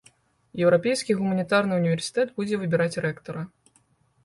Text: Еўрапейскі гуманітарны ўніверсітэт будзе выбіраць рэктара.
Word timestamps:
Еўрапейскі 0.63 1.15
гуманітарны 1.19 1.77
ўніверсітэт 1.81 2.33
будзе 2.41 2.61
выбіраць 2.65 2.99
рэктара. 3.09 3.47